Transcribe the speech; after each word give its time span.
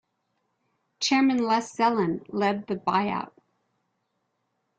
Chairman 0.99 1.43
Les 1.43 1.69
Zellan 1.73 2.25
led 2.29 2.65
the 2.65 2.73
buy-out. 2.73 3.37